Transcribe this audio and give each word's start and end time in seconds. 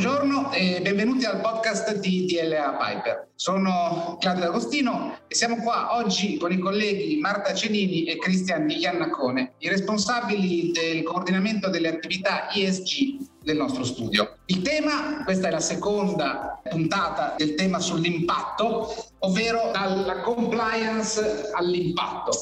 Buongiorno 0.00 0.50
e 0.52 0.80
benvenuti 0.80 1.26
al 1.26 1.42
podcast 1.42 1.94
di 1.96 2.24
DLA 2.24 2.74
Piper. 2.80 3.32
Sono 3.34 4.16
Claudio 4.18 4.44
D'Agostino 4.44 5.18
e 5.28 5.34
siamo 5.34 5.56
qua 5.56 5.94
oggi 5.94 6.38
con 6.38 6.50
i 6.50 6.58
colleghi 6.58 7.18
Marta 7.18 7.52
Cenini 7.52 8.04
e 8.04 8.16
Cristian 8.16 8.70
Iannacone, 8.70 9.56
i 9.58 9.68
responsabili 9.68 10.70
del 10.70 11.02
coordinamento 11.02 11.68
delle 11.68 11.88
attività 11.88 12.50
ESG 12.50 13.42
del 13.42 13.58
nostro 13.58 13.84
studio. 13.84 14.38
Il 14.46 14.62
tema, 14.62 15.22
questa 15.22 15.48
è 15.48 15.50
la 15.50 15.60
seconda 15.60 16.58
puntata 16.66 17.34
del 17.36 17.54
tema 17.54 17.78
sull'impatto, 17.78 18.94
ovvero 19.18 19.68
dalla 19.70 20.20
compliance 20.22 21.50
all'impatto 21.52 22.32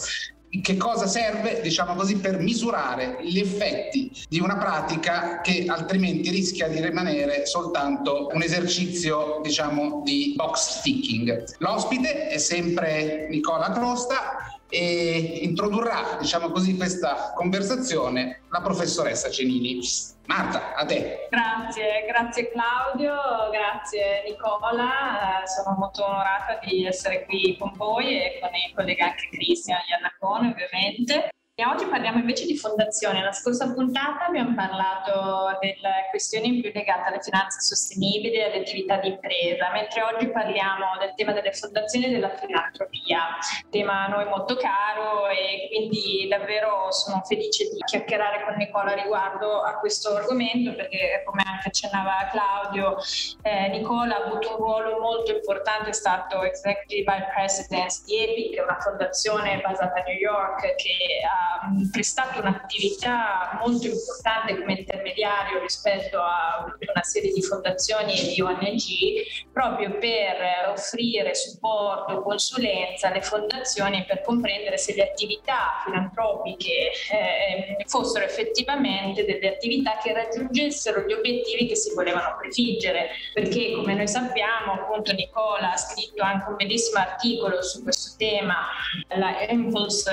che 0.62 0.76
cosa 0.76 1.06
serve, 1.06 1.60
diciamo 1.60 1.94
così, 1.94 2.16
per 2.16 2.38
misurare 2.38 3.18
gli 3.22 3.38
effetti 3.38 4.10
di 4.28 4.40
una 4.40 4.56
pratica 4.56 5.40
che 5.40 5.64
altrimenti 5.66 6.30
rischia 6.30 6.68
di 6.68 6.80
rimanere 6.80 7.46
soltanto 7.46 8.28
un 8.32 8.42
esercizio, 8.42 9.40
diciamo, 9.42 10.02
di 10.04 10.32
box 10.36 10.80
ticking. 10.82 11.56
L'ospite 11.58 12.28
è 12.28 12.38
sempre 12.38 13.26
Nicola 13.30 13.70
Crosta 13.72 14.37
e 14.68 15.40
introdurrà, 15.42 16.16
diciamo 16.20 16.50
così, 16.50 16.76
questa 16.76 17.32
conversazione 17.34 18.42
la 18.50 18.60
professoressa 18.60 19.30
Cenini. 19.30 19.80
Marta, 20.26 20.74
a 20.74 20.84
te. 20.84 21.28
Grazie, 21.30 22.04
grazie 22.06 22.50
Claudio, 22.50 23.14
grazie 23.50 24.24
Nicola, 24.26 25.42
sono 25.46 25.74
molto 25.78 26.04
onorata 26.04 26.58
di 26.62 26.84
essere 26.84 27.24
qui 27.24 27.56
con 27.58 27.72
voi 27.74 28.20
e 28.20 28.38
con 28.38 28.50
i 28.50 28.72
colleghi 28.74 29.00
anche 29.00 29.28
Cristian 29.30 29.78
Iannacone 29.88 30.50
ovviamente. 30.50 31.30
E 31.60 31.66
oggi 31.66 31.86
parliamo 31.86 32.20
invece 32.20 32.46
di 32.46 32.56
fondazioni. 32.56 33.20
La 33.20 33.32
scorsa 33.32 33.72
puntata 33.72 34.26
abbiamo 34.26 34.54
parlato 34.54 35.58
delle 35.58 36.06
questioni 36.08 36.60
più 36.60 36.70
legate 36.72 37.08
alle 37.08 37.20
finanze 37.20 37.58
sostenibili 37.58 38.34
e 38.34 38.44
alle 38.44 38.60
attività 38.60 38.98
di 38.98 39.08
impresa, 39.08 39.68
mentre 39.72 40.02
oggi 40.02 40.28
parliamo 40.28 40.96
del 41.00 41.14
tema 41.16 41.32
delle 41.32 41.50
fondazioni 41.50 42.04
e 42.04 42.10
della 42.10 42.28
filantropia, 42.36 43.38
tema 43.70 44.04
a 44.04 44.06
noi 44.06 44.26
molto 44.26 44.54
caro 44.54 45.26
e 45.30 45.66
quindi 45.68 46.28
davvero 46.28 46.92
sono 46.92 47.22
felice 47.24 47.64
di 47.64 47.80
chiacchierare 47.84 48.44
con 48.44 48.54
Nicola 48.54 48.94
riguardo 48.94 49.60
a 49.62 49.80
questo 49.80 50.14
argomento 50.14 50.76
perché 50.76 51.24
come 51.24 51.42
anche 51.44 51.70
accennava 51.70 52.28
Claudio, 52.30 52.98
eh, 53.42 53.66
Nicola 53.70 54.14
ha 54.14 54.26
avuto 54.26 54.50
un 54.52 54.56
ruolo 54.58 55.00
molto 55.00 55.32
importante, 55.32 55.90
è 55.90 55.92
stato 55.92 56.40
Executive 56.44 57.02
Vice 57.02 57.30
President 57.34 58.04
di 58.06 58.16
EPIC, 58.16 58.62
una 58.62 58.78
fondazione 58.78 59.60
basata 59.60 59.98
a 59.98 60.04
New 60.04 60.16
York 60.16 60.60
che 60.76 61.18
ha 61.26 61.47
prestato 61.90 62.40
un'attività 62.40 63.58
molto 63.64 63.86
importante 63.86 64.58
come 64.58 64.78
intermediario 64.78 65.60
rispetto 65.60 66.18
a 66.18 66.64
una 66.64 67.02
serie 67.02 67.32
di 67.32 67.42
fondazioni 67.42 68.18
e 68.18 68.34
di 68.34 68.40
ONG 68.40 69.52
proprio 69.52 69.98
per 69.98 70.68
offrire 70.68 71.34
supporto, 71.34 72.22
consulenza 72.22 73.08
alle 73.08 73.22
fondazioni 73.22 74.04
per 74.04 74.22
comprendere 74.22 74.78
se 74.78 74.94
le 74.94 75.02
attività 75.02 75.82
filantropiche 75.84 76.90
eh, 77.10 77.84
fossero 77.86 78.24
effettivamente 78.24 79.24
delle 79.24 79.48
attività 79.48 79.98
che 79.98 80.12
raggiungessero 80.12 81.02
gli 81.02 81.12
obiettivi 81.12 81.66
che 81.66 81.76
si 81.76 81.94
volevano 81.94 82.36
prefiggere, 82.38 83.10
perché 83.32 83.72
come 83.72 83.94
noi 83.94 84.08
sappiamo, 84.08 84.72
appunto 84.72 85.12
Nicola 85.12 85.72
ha 85.72 85.76
scritto 85.76 86.22
anche 86.22 86.48
un 86.48 86.56
bellissimo 86.56 86.98
articolo 87.00 87.62
su 87.62 87.82
questo 87.82 88.14
tema, 88.16 88.68
la 89.16 89.46
Impulse 89.48 90.12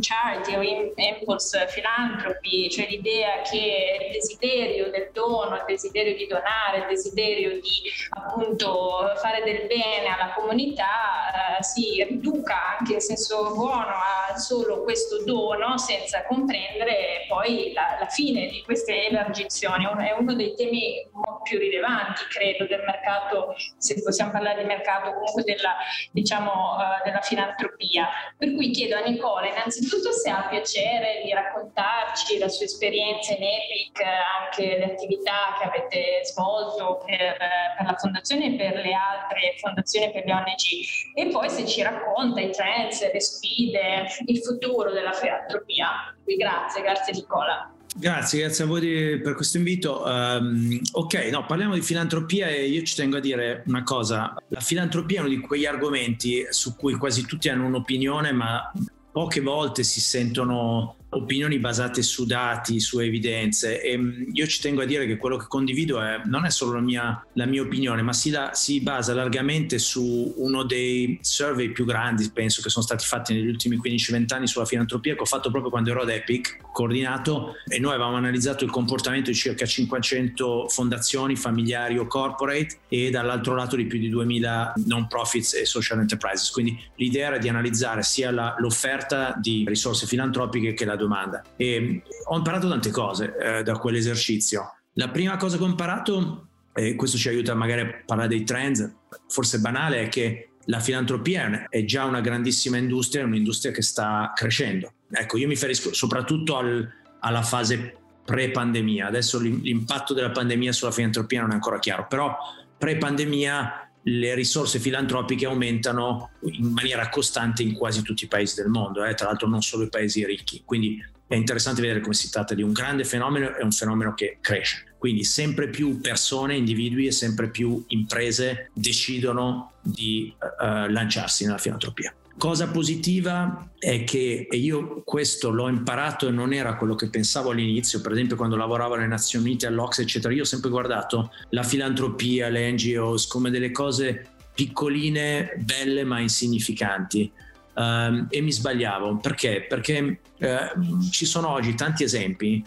Charity 0.00 0.56
o 0.56 0.62
Impulse 0.94 1.66
Philanthropy, 1.72 2.68
cioè 2.70 2.86
l'idea 2.88 3.40
che 3.42 3.98
il 4.06 4.12
desiderio 4.12 4.90
del 4.90 5.10
dono, 5.12 5.56
il 5.56 5.64
desiderio 5.66 6.14
di 6.14 6.26
donare, 6.26 6.78
il 6.78 6.86
desiderio 6.88 7.52
di 7.60 7.90
appunto 8.10 9.12
fare 9.16 9.42
del 9.42 9.66
bene 9.66 10.06
alla 10.08 10.32
comunità 10.34 11.58
eh, 11.58 11.62
si 11.62 12.02
riduca 12.08 12.78
anche 12.78 12.94
in 12.94 13.00
senso 13.00 13.52
buono 13.54 13.94
a 13.94 14.27
solo 14.36 14.82
questo 14.82 15.24
dono 15.24 15.78
senza 15.78 16.24
comprendere 16.24 17.24
poi 17.28 17.72
la, 17.72 17.96
la 17.98 18.06
fine 18.06 18.46
di 18.48 18.62
queste 18.62 19.06
elargizioni. 19.06 19.84
È 19.84 20.12
uno 20.18 20.34
dei 20.34 20.54
temi 20.54 21.08
più 21.42 21.58
rilevanti, 21.58 22.24
credo, 22.30 22.66
del 22.66 22.82
mercato, 22.84 23.54
se 23.78 24.02
possiamo 24.02 24.32
parlare 24.32 24.60
di 24.62 24.66
mercato, 24.66 25.12
comunque 25.12 25.44
della, 25.44 25.76
diciamo, 26.12 26.50
uh, 26.50 27.04
della 27.04 27.20
filantropia. 27.20 28.08
Per 28.36 28.54
cui 28.54 28.70
chiedo 28.70 28.96
a 28.96 29.00
Nicola 29.00 29.48
innanzitutto 29.48 30.12
se 30.12 30.28
abbia 30.28 30.58
piacere 30.58 31.22
di 31.24 31.32
raccontarci 31.32 32.38
la 32.38 32.48
sua 32.48 32.64
esperienza 32.64 33.32
in 33.32 33.42
EPIC, 33.42 34.02
anche 34.02 34.78
le 34.78 34.84
attività 34.84 35.56
che 35.58 35.68
avete 35.68 36.24
svolto 36.24 37.02
per, 37.06 37.36
per 37.76 37.86
la 37.86 37.94
fondazione 37.96 38.46
e 38.46 38.56
per 38.56 38.74
le 38.74 38.92
altre 38.92 39.54
fondazioni 39.60 40.10
per 40.10 40.24
le 40.24 40.32
ONG 40.32 41.14
e 41.14 41.26
poi 41.28 41.48
se 41.48 41.66
ci 41.66 41.82
racconta 41.82 42.40
i 42.40 42.50
trends, 42.50 43.12
le 43.12 43.20
sfide, 43.20 44.06
il 44.28 44.38
futuro 44.38 44.92
della 44.92 45.12
filantropia. 45.12 46.14
Grazie, 46.24 46.82
grazie 46.82 47.12
Nicola. 47.14 47.72
Grazie, 47.96 48.40
grazie 48.40 48.64
a 48.64 48.66
voi 48.66 49.20
per 49.20 49.34
questo 49.34 49.56
invito. 49.56 50.04
Um, 50.04 50.78
ok, 50.92 51.14
no, 51.32 51.46
parliamo 51.46 51.74
di 51.74 51.80
filantropia 51.80 52.46
e 52.48 52.66
io 52.66 52.82
ci 52.82 52.94
tengo 52.94 53.16
a 53.16 53.20
dire 53.20 53.64
una 53.66 53.82
cosa. 53.82 54.36
La 54.48 54.60
filantropia 54.60 55.18
è 55.18 55.20
uno 55.20 55.30
di 55.30 55.40
quegli 55.40 55.66
argomenti 55.66 56.46
su 56.50 56.76
cui 56.76 56.94
quasi 56.94 57.24
tutti 57.26 57.48
hanno 57.48 57.66
un'opinione, 57.66 58.30
ma 58.32 58.70
poche 59.10 59.40
volte 59.40 59.82
si 59.82 60.00
sentono 60.00 60.96
opinioni 61.10 61.58
basate 61.58 62.02
su 62.02 62.26
dati, 62.26 62.80
su 62.80 62.98
evidenze. 62.98 63.80
E 63.80 63.96
mm, 63.96 64.22
io 64.32 64.46
ci 64.46 64.60
tengo 64.60 64.82
a 64.82 64.84
dire 64.84 65.06
che 65.06 65.16
quello 65.16 65.36
che 65.36 65.46
condivido 65.48 66.00
è, 66.00 66.20
non 66.24 66.44
è 66.44 66.50
solo 66.50 66.74
la 66.74 66.80
mia, 66.80 67.26
la 67.34 67.46
mia 67.46 67.62
opinione, 67.62 68.02
ma 68.02 68.12
si, 68.12 68.30
la, 68.30 68.50
si, 68.52 68.80
basa 68.80 69.14
largamente 69.14 69.78
su 69.78 70.34
uno 70.36 70.64
dei 70.64 71.18
survey 71.20 71.70
più 71.70 71.84
grandi, 71.84 72.30
penso 72.32 72.62
che 72.62 72.68
sono 72.68 72.84
stati 72.84 73.04
fatti 73.04 73.32
negli 73.32 73.48
ultimi 73.48 73.78
15-20 73.78 74.34
anni 74.34 74.46
sulla 74.46 74.64
filantropia 74.64 75.14
che 75.14 75.20
ho 75.20 75.26
fatto 75.26 75.50
proprio 75.50 75.70
quando 75.70 75.90
ero 75.90 76.02
ad 76.02 76.10
Epic, 76.10 76.58
coordinato 76.72 77.56
e 77.66 77.78
noi 77.78 77.94
avevamo 77.94 78.16
analizzato 78.16 78.64
il 78.64 78.70
comportamento 78.70 79.30
di 79.30 79.36
circa 79.36 79.66
500 79.66 80.68
fondazioni 80.68 81.36
familiari 81.36 81.98
o 81.98 82.06
corporate 82.06 82.78
e 82.88 83.10
dall'altro 83.10 83.54
lato 83.54 83.76
di 83.76 83.86
più 83.86 83.98
di 83.98 84.08
2000 84.08 84.74
non 84.86 85.06
profits 85.06 85.54
e 85.54 85.64
social 85.64 85.98
enterprises, 86.00 86.50
quindi 86.50 86.78
l'idea 86.96 87.28
era 87.28 87.38
di 87.38 87.48
analizzare 87.48 88.02
sia 88.02 88.30
la, 88.30 88.54
l'offerta 88.58 89.34
di 89.40 89.64
risorse 89.66 90.06
filantropiche 90.06 90.74
che 90.74 90.84
la 90.84 90.96
domanda. 90.98 91.42
E 91.56 92.02
ho 92.26 92.36
imparato 92.36 92.68
tante 92.68 92.90
cose 92.90 93.34
eh, 93.38 93.62
da 93.62 93.78
quell'esercizio. 93.78 94.74
La 94.94 95.08
prima 95.08 95.36
cosa 95.36 95.56
che 95.56 95.62
ho 95.62 95.66
imparato, 95.66 96.48
e 96.74 96.94
questo 96.96 97.16
ci 97.16 97.28
aiuta 97.28 97.54
magari 97.54 97.80
a 97.80 98.02
parlare 98.04 98.28
dei 98.28 98.44
trend, 98.44 98.94
forse 99.28 99.60
banale, 99.60 100.02
è 100.02 100.08
che 100.08 100.50
la 100.64 100.80
filantropia 100.80 101.66
è 101.68 101.84
già 101.84 102.04
una 102.04 102.20
grandissima 102.20 102.76
industria, 102.76 103.22
è 103.22 103.24
un'industria 103.24 103.72
che 103.72 103.80
sta 103.80 104.32
crescendo. 104.34 104.92
Ecco, 105.10 105.38
io 105.38 105.46
mi 105.46 105.54
riferisco 105.54 105.94
soprattutto 105.94 106.58
al, 106.58 106.86
alla 107.20 107.42
fase 107.42 107.96
pre-pandemia. 108.24 109.06
Adesso 109.06 109.38
l'impatto 109.38 110.12
della 110.12 110.30
pandemia 110.30 110.72
sulla 110.72 110.90
filantropia 110.90 111.40
non 111.40 111.52
è 111.52 111.54
ancora 111.54 111.78
chiaro, 111.78 112.06
però 112.06 112.36
pre-pandemia 112.76 113.87
le 114.08 114.34
risorse 114.34 114.78
filantropiche 114.78 115.46
aumentano 115.46 116.30
in 116.42 116.72
maniera 116.72 117.08
costante 117.08 117.62
in 117.62 117.74
quasi 117.74 118.02
tutti 118.02 118.24
i 118.24 118.28
paesi 118.28 118.54
del 118.60 118.68
mondo, 118.68 119.04
eh? 119.04 119.14
tra 119.14 119.26
l'altro 119.26 119.48
non 119.48 119.60
solo 119.60 119.84
i 119.84 119.88
paesi 119.88 120.24
ricchi. 120.24 120.62
Quindi 120.64 121.04
è 121.26 121.34
interessante 121.34 121.82
vedere 121.82 122.00
come 122.00 122.14
si 122.14 122.30
tratta 122.30 122.54
di 122.54 122.62
un 122.62 122.72
grande 122.72 123.04
fenomeno 123.04 123.54
e 123.54 123.62
un 123.62 123.70
fenomeno 123.70 124.14
che 124.14 124.38
cresce. 124.40 124.94
Quindi 124.96 125.24
sempre 125.24 125.68
più 125.68 126.00
persone, 126.00 126.56
individui 126.56 127.06
e 127.06 127.12
sempre 127.12 127.50
più 127.50 127.84
imprese 127.88 128.70
decidono 128.72 129.72
di 129.82 130.34
uh, 130.38 130.90
lanciarsi 130.90 131.44
nella 131.44 131.58
filantropia. 131.58 132.12
Cosa 132.38 132.68
positiva 132.68 133.68
è 133.78 134.04
che, 134.04 134.46
e 134.48 134.56
io 134.56 135.02
questo 135.04 135.50
l'ho 135.50 135.68
imparato 135.68 136.28
e 136.28 136.30
non 136.30 136.52
era 136.52 136.76
quello 136.76 136.94
che 136.94 137.10
pensavo 137.10 137.50
all'inizio, 137.50 138.00
per 138.00 138.12
esempio 138.12 138.36
quando 138.36 138.54
lavoravo 138.54 138.94
alle 138.94 139.08
Nazioni 139.08 139.46
Unite, 139.46 139.66
all'Ox, 139.66 139.98
eccetera, 139.98 140.32
io 140.32 140.42
ho 140.42 140.46
sempre 140.46 140.70
guardato 140.70 141.32
la 141.50 141.64
filantropia, 141.64 142.48
le 142.48 142.70
NGOs 142.70 143.26
come 143.26 143.50
delle 143.50 143.72
cose 143.72 144.26
piccoline, 144.54 145.56
belle 145.64 146.04
ma 146.04 146.20
insignificanti. 146.20 147.30
Um, 147.74 148.26
e 148.30 148.40
mi 148.40 148.52
sbagliavo 148.52 149.18
perché? 149.18 149.66
Perché 149.68 150.20
uh, 150.38 151.10
ci 151.10 151.26
sono 151.26 151.48
oggi 151.48 151.74
tanti 151.74 152.04
esempi 152.04 152.64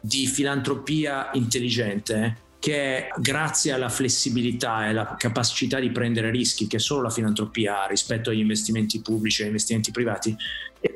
di 0.00 0.26
filantropia 0.26 1.30
intelligente 1.32 2.43
che 2.64 3.08
grazie 3.18 3.72
alla 3.72 3.90
flessibilità 3.90 4.86
e 4.86 4.88
alla 4.88 5.16
capacità 5.18 5.78
di 5.78 5.90
prendere 5.90 6.30
rischi 6.30 6.66
che 6.66 6.78
solo 6.78 7.02
la 7.02 7.10
filantropia 7.10 7.82
ha 7.82 7.86
rispetto 7.86 8.30
agli 8.30 8.38
investimenti 8.38 9.02
pubblici 9.02 9.40
e 9.40 9.44
agli 9.44 9.50
investimenti 9.50 9.90
privati, 9.90 10.34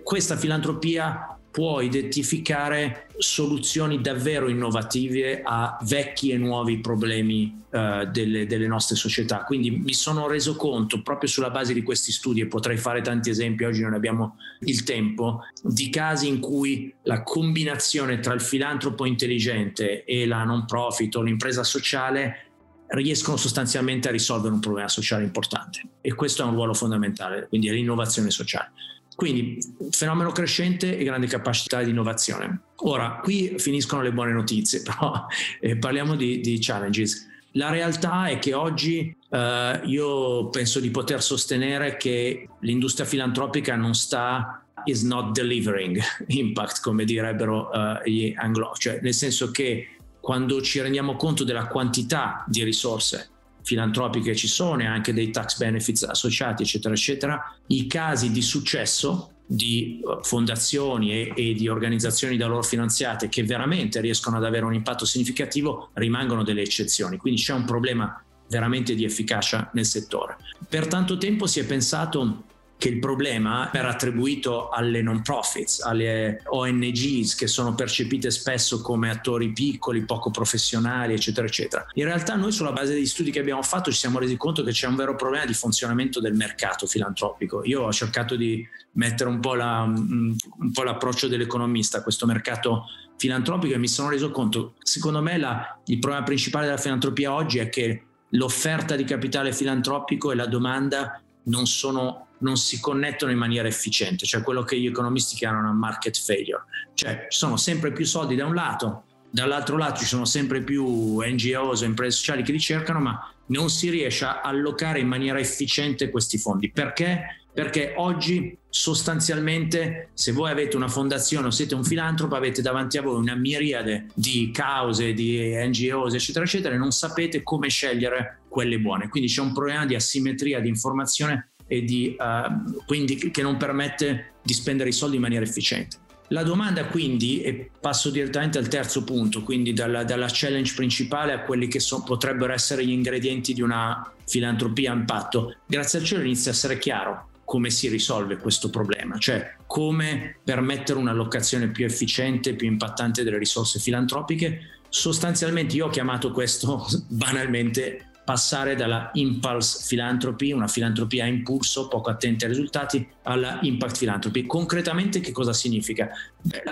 questa 0.02 0.38
filantropia 0.38 1.37
può 1.50 1.80
identificare 1.80 3.08
soluzioni 3.18 4.00
davvero 4.00 4.48
innovative 4.48 5.42
a 5.42 5.76
vecchi 5.82 6.30
e 6.30 6.36
nuovi 6.36 6.78
problemi 6.78 7.64
uh, 7.70 8.04
delle, 8.10 8.46
delle, 8.46 8.66
nostre 8.66 8.96
società. 8.96 9.44
Quindi 9.44 9.70
mi 9.70 9.92
sono 9.92 10.28
reso 10.28 10.56
conto 10.56 11.02
proprio 11.02 11.28
sulla 11.28 11.50
base 11.50 11.72
di 11.72 11.82
questi 11.82 12.12
studi, 12.12 12.40
e 12.40 12.46
potrei 12.46 12.76
fare 12.76 13.00
tanti 13.00 13.30
esempi, 13.30 13.64
oggi 13.64 13.82
non 13.82 13.94
abbiamo 13.94 14.36
il 14.60 14.82
tempo, 14.84 15.44
di 15.62 15.90
casi 15.90 16.28
in 16.28 16.38
cui 16.38 16.94
la 17.02 17.22
combinazione 17.22 18.20
tra 18.20 18.34
il 18.34 18.40
filantropo 18.40 19.04
intelligente 19.04 20.04
e 20.04 20.26
la 20.26 20.44
non 20.44 20.64
profit 20.64 21.16
o 21.16 21.22
l'impresa 21.22 21.64
sociale 21.64 22.42
riescono 22.88 23.36
sostanzialmente 23.36 24.08
a 24.08 24.12
risolvere 24.12 24.54
un 24.54 24.60
problema 24.60 24.88
sociale 24.88 25.24
importante 25.24 25.82
e 26.00 26.14
questo 26.14 26.42
è 26.42 26.46
un 26.46 26.52
ruolo 26.52 26.72
fondamentale, 26.72 27.46
quindi 27.48 27.68
è 27.68 27.72
l'innovazione 27.72 28.30
sociale. 28.30 28.70
Quindi 29.18 29.58
fenomeno 29.90 30.30
crescente 30.30 30.96
e 30.96 31.02
grande 31.02 31.26
capacità 31.26 31.82
di 31.82 31.90
innovazione. 31.90 32.60
Ora, 32.82 33.18
qui 33.20 33.54
finiscono 33.58 34.00
le 34.00 34.12
buone 34.12 34.30
notizie, 34.30 34.80
però 34.86 35.26
eh, 35.58 35.76
parliamo 35.76 36.14
di, 36.14 36.38
di, 36.38 36.60
challenges. 36.60 37.26
La 37.54 37.68
realtà 37.70 38.28
è 38.28 38.38
che 38.38 38.54
oggi 38.54 39.12
eh, 39.28 39.80
io 39.86 40.50
penso 40.50 40.78
di 40.78 40.90
poter 40.92 41.20
sostenere 41.20 41.96
che 41.96 42.48
l'industria 42.60 43.06
filantropica 43.06 43.74
non 43.74 43.92
sta 43.92 44.64
is 44.84 45.02
not 45.02 45.32
delivering 45.32 46.00
impact, 46.28 46.80
come 46.80 47.04
direbbero 47.04 47.70
uh, 47.72 48.08
gli 48.08 48.32
anglo, 48.36 48.72
cioè 48.78 49.00
nel 49.02 49.14
senso 49.14 49.50
che 49.50 49.96
quando 50.20 50.62
ci 50.62 50.80
rendiamo 50.80 51.16
conto 51.16 51.42
della 51.42 51.66
quantità 51.66 52.44
di 52.46 52.62
risorse 52.62 53.30
filantropiche 53.68 54.34
ci 54.34 54.48
sono 54.48 54.80
e 54.80 54.86
anche 54.86 55.12
dei 55.12 55.30
tax 55.30 55.58
benefits 55.58 56.02
associati, 56.04 56.62
eccetera, 56.62 56.94
eccetera, 56.94 57.54
i 57.66 57.86
casi 57.86 58.30
di 58.30 58.40
successo 58.40 59.32
di 59.44 60.00
uh, 60.02 60.22
fondazioni 60.22 61.12
e, 61.12 61.32
e, 61.36 61.52
di 61.52 61.68
organizzazioni 61.68 62.38
da 62.38 62.46
loro 62.46 62.62
finanziate 62.62 63.28
che 63.28 63.44
veramente 63.44 64.00
riescono 64.00 64.38
ad 64.38 64.44
avere 64.44 64.64
un 64.64 64.72
impatto 64.72 65.04
significativo 65.04 65.90
rimangono 65.94 66.44
delle 66.44 66.62
eccezioni. 66.62 67.18
Quindi 67.18 67.42
c'è 67.42 67.52
un 67.52 67.64
problema 67.66 68.22
veramente 68.48 68.94
di 68.94 69.04
efficacia 69.04 69.68
nel 69.74 69.84
settore. 69.84 70.38
Per 70.66 70.86
tanto 70.86 71.18
tempo 71.18 71.46
si 71.46 71.60
è 71.60 71.66
pensato 71.66 72.44
che 72.78 72.88
il 72.88 73.00
problema 73.00 73.72
era 73.72 73.88
attribuito 73.88 74.68
alle 74.68 75.02
non 75.02 75.20
profits, 75.20 75.80
alle 75.80 76.40
ONGs 76.44 77.34
che 77.34 77.48
sono 77.48 77.74
percepite 77.74 78.30
spesso 78.30 78.80
come 78.80 79.10
attori 79.10 79.52
piccoli, 79.52 80.04
poco 80.04 80.30
professionali, 80.30 81.12
eccetera, 81.12 81.44
eccetera. 81.44 81.84
In 81.94 82.04
realtà 82.04 82.36
noi 82.36 82.52
sulla 82.52 82.70
base 82.70 82.94
degli 82.94 83.06
studi 83.06 83.32
che 83.32 83.40
abbiamo 83.40 83.62
fatto 83.62 83.90
ci 83.90 83.98
siamo 83.98 84.20
resi 84.20 84.36
conto 84.36 84.62
che 84.62 84.70
c'è 84.70 84.86
un 84.86 84.94
vero 84.94 85.16
problema 85.16 85.44
di 85.44 85.54
funzionamento 85.54 86.20
del 86.20 86.34
mercato 86.34 86.86
filantropico. 86.86 87.64
Io 87.64 87.82
ho 87.82 87.92
cercato 87.92 88.36
di 88.36 88.64
mettere 88.92 89.28
un 89.28 89.40
po', 89.40 89.54
la, 89.54 89.82
un 89.82 90.36
po 90.72 90.82
l'approccio 90.84 91.26
dell'economista 91.26 91.98
a 91.98 92.02
questo 92.02 92.26
mercato 92.26 92.84
filantropico 93.16 93.74
e 93.74 93.78
mi 93.78 93.88
sono 93.88 94.10
reso 94.10 94.30
conto, 94.30 94.74
secondo 94.78 95.20
me 95.20 95.36
la, 95.36 95.80
il 95.86 95.98
problema 95.98 96.24
principale 96.24 96.66
della 96.66 96.78
filantropia 96.78 97.34
oggi 97.34 97.58
è 97.58 97.68
che 97.68 98.04
l'offerta 98.30 98.94
di 98.94 99.02
capitale 99.02 99.52
filantropico 99.52 100.30
e 100.30 100.36
la 100.36 100.46
domanda 100.46 101.20
non 101.44 101.66
sono 101.66 102.27
non 102.40 102.56
si 102.56 102.80
connettono 102.80 103.32
in 103.32 103.38
maniera 103.38 103.68
efficiente, 103.68 104.26
cioè 104.26 104.42
quello 104.42 104.62
che 104.62 104.78
gli 104.78 104.86
economisti 104.86 105.36
chiamano 105.36 105.72
market 105.72 106.16
failure. 106.18 106.64
Cioè 106.94 107.26
ci 107.28 107.38
sono 107.38 107.56
sempre 107.56 107.92
più 107.92 108.04
soldi 108.04 108.36
da 108.36 108.46
un 108.46 108.54
lato, 108.54 109.04
dall'altro 109.30 109.76
lato 109.76 110.00
ci 110.00 110.06
sono 110.06 110.24
sempre 110.24 110.62
più 110.62 111.20
NGOs 111.20 111.82
o 111.82 111.84
imprese 111.84 112.16
sociali 112.16 112.42
che 112.42 112.52
li 112.52 112.60
cercano, 112.60 113.00
ma 113.00 113.32
non 113.46 113.70
si 113.70 113.90
riesce 113.90 114.24
a 114.24 114.40
allocare 114.40 115.00
in 115.00 115.08
maniera 115.08 115.38
efficiente 115.38 116.10
questi 116.10 116.38
fondi. 116.38 116.70
Perché? 116.70 117.44
Perché 117.52 117.94
oggi 117.96 118.56
sostanzialmente 118.68 120.10
se 120.14 120.32
voi 120.32 120.50
avete 120.50 120.76
una 120.76 120.86
fondazione 120.86 121.48
o 121.48 121.50
siete 121.50 121.74
un 121.74 121.82
filantropo 121.82 122.36
avete 122.36 122.62
davanti 122.62 122.98
a 122.98 123.02
voi 123.02 123.18
una 123.18 123.34
miriade 123.34 124.06
di 124.14 124.50
cause, 124.52 125.12
di 125.12 125.54
NGOs 125.54 126.14
eccetera 126.14 126.44
eccetera 126.44 126.74
e 126.74 126.78
non 126.78 126.92
sapete 126.92 127.42
come 127.42 127.68
scegliere 127.68 128.42
quelle 128.48 128.78
buone. 128.78 129.08
Quindi 129.08 129.28
c'è 129.28 129.40
un 129.40 129.52
problema 129.52 129.86
di 129.86 129.96
asimmetria 129.96 130.60
di 130.60 130.68
informazione 130.68 131.52
e 131.68 131.84
di, 131.84 132.16
uh, 132.18 132.82
quindi 132.84 133.30
che 133.30 133.42
non 133.42 133.56
permette 133.56 134.32
di 134.42 134.52
spendere 134.52 134.88
i 134.88 134.92
soldi 134.92 135.16
in 135.16 135.22
maniera 135.22 135.44
efficiente. 135.44 135.98
La 136.30 136.42
domanda 136.42 136.84
quindi, 136.86 137.40
e 137.40 137.70
passo 137.80 138.10
direttamente 138.10 138.58
al 138.58 138.68
terzo 138.68 139.02
punto, 139.04 139.42
quindi 139.42 139.72
dalla, 139.72 140.04
dalla 140.04 140.28
challenge 140.30 140.74
principale 140.74 141.32
a 141.32 141.40
quelli 141.40 141.68
che 141.68 141.80
so, 141.80 142.02
potrebbero 142.02 142.52
essere 142.52 142.84
gli 142.84 142.90
ingredienti 142.90 143.54
di 143.54 143.62
una 143.62 144.12
filantropia 144.26 144.92
a 144.92 144.94
impatto, 144.94 145.56
grazie 145.66 146.00
al 146.00 146.04
cielo 146.04 146.24
inizia 146.24 146.50
a 146.50 146.54
essere 146.54 146.78
chiaro 146.78 147.28
come 147.44 147.70
si 147.70 147.88
risolve 147.88 148.36
questo 148.36 148.68
problema, 148.68 149.16
cioè 149.16 149.54
come 149.66 150.36
permettere 150.44 150.98
un'allocazione 150.98 151.70
più 151.70 151.86
efficiente, 151.86 152.54
più 152.54 152.66
impattante 152.66 153.24
delle 153.24 153.38
risorse 153.38 153.78
filantropiche. 153.78 154.80
Sostanzialmente 154.90 155.74
io 155.76 155.86
ho 155.86 155.88
chiamato 155.88 156.30
questo 156.30 156.86
banalmente 157.08 158.07
passare 158.28 158.74
dalla 158.74 159.08
impulse 159.14 159.86
philanthropy, 159.88 160.52
una 160.52 160.68
filantropia 160.68 161.24
a 161.24 161.28
impulso, 161.28 161.88
poco 161.88 162.10
attenta 162.10 162.44
ai 162.44 162.50
risultati, 162.50 163.08
alla 163.22 163.58
impact 163.62 163.96
philanthropy. 163.96 164.44
Concretamente 164.44 165.20
che 165.20 165.32
cosa 165.32 165.54
significa? 165.54 166.10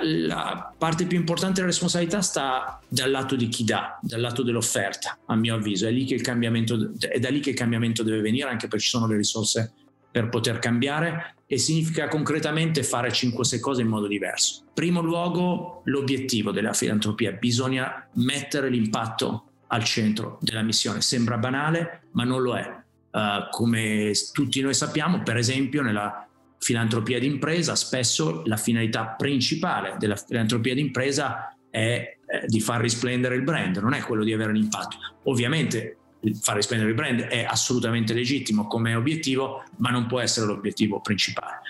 La 0.03 0.71
parte 0.77 1.07
più 1.07 1.17
importante 1.17 1.55
della 1.55 1.69
responsabilità 1.69 2.21
sta 2.21 2.79
dal 2.87 3.11
lato 3.11 3.37
di 3.37 3.49
chi 3.49 3.65
dà, 3.65 3.99
dal 4.03 4.21
lato 4.21 4.43
dell'offerta, 4.43 5.17
a 5.25 5.35
mio 5.35 5.55
avviso. 5.55 5.87
È, 5.87 5.91
lì 5.91 6.05
che 6.05 6.13
il 6.13 6.21
cambiamento, 6.21 6.93
è 6.99 7.19
da 7.19 7.31
lì 7.31 7.41
che 7.41 7.51
il 7.51 7.57
cambiamento 7.57 8.03
deve 8.03 8.21
venire, 8.21 8.51
anche 8.51 8.69
perché 8.69 8.85
ci 8.85 8.91
sono 8.91 9.07
le 9.07 9.17
risorse 9.17 9.73
per 10.11 10.29
poter 10.29 10.59
cambiare 10.59 11.37
e 11.47 11.57
significa 11.57 12.09
concretamente 12.09 12.83
fare 12.83 13.09
5-6 13.09 13.61
cose 13.61 13.81
in 13.81 13.89
modo 13.89 14.07
diverso. 14.07 14.65
Primo 14.75 15.01
luogo, 15.01 15.81
l'obiettivo 15.85 16.51
della 16.51 16.75
filantropia, 16.75 17.33
bisogna 17.33 18.07
mettere 18.17 18.69
l'impatto 18.69 19.46
al 19.69 19.85
centro 19.85 20.39
della 20.41 20.63
missione. 20.63 21.01
Sembra 21.01 21.39
banale, 21.39 22.03
ma 22.13 22.25
non 22.25 22.43
lo 22.43 22.57
è. 22.57 22.85
Uh, 23.11 23.49
come 23.51 24.13
tutti 24.33 24.61
noi 24.61 24.75
sappiamo, 24.75 25.23
per 25.23 25.37
esempio, 25.37 25.83
nella 25.83 26.27
filantropia 26.59 27.19
d'impresa, 27.19 27.75
spesso 27.75 28.43
la 28.45 28.57
finalità 28.57 29.07
principale 29.07 29.97
della 29.99 30.17
filantropia 30.17 30.75
d'impresa 30.75 31.57
è 31.71 32.17
eh, 32.27 32.47
di 32.47 32.61
far 32.61 32.81
risplendere 32.81 33.37
il 33.37 33.43
brand, 33.43 33.77
non 33.77 33.93
è 33.93 34.01
quello 34.01 34.25
di 34.25 34.33
avere 34.33 34.51
un 34.51 34.57
impatto. 34.57 34.97
Ovviamente 35.25 35.99
far 36.41 36.57
risplendere 36.57 36.91
il 36.91 36.97
brand 36.97 37.21
è 37.21 37.45
assolutamente 37.45 38.15
legittimo 38.15 38.67
come 38.67 38.95
obiettivo, 38.95 39.63
ma 39.77 39.91
non 39.91 40.07
può 40.07 40.21
essere 40.21 40.47
l'obiettivo 40.47 41.01
principale. 41.01 41.61